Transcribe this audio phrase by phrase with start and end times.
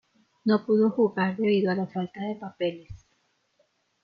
[0.45, 3.05] No pudo jugar debido a la falta de papeles.